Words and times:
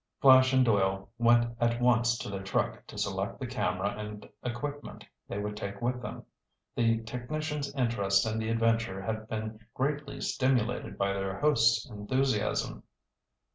Flash 0.19 0.51
and 0.51 0.65
Doyle 0.65 1.09
went 1.19 1.55
at 1.61 1.79
once 1.79 2.17
to 2.17 2.27
their 2.31 2.41
truck 2.41 2.87
to 2.87 2.97
select 2.97 3.39
the 3.39 3.45
camera 3.45 3.93
and 3.99 4.27
equipment 4.41 5.05
they 5.27 5.37
would 5.37 5.55
take 5.55 5.79
with 5.79 6.01
them. 6.01 6.25
The 6.75 7.03
technician's 7.03 7.71
interest 7.75 8.25
in 8.25 8.39
the 8.39 8.49
adventure 8.49 9.03
had 9.03 9.27
been 9.29 9.59
greatly 9.75 10.19
stimulated 10.19 10.97
by 10.97 11.13
their 11.13 11.39
host's 11.39 11.87
enthusiasm. 11.87 12.81